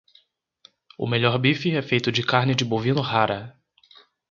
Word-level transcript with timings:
O 0.97 1.05
melhor 1.05 1.37
bife 1.37 1.75
é 1.75 1.81
feito 1.83 2.11
de 2.11 2.23
carne 2.23 2.55
de 2.55 2.65
bovino 2.65 3.01
rara. 3.01 3.55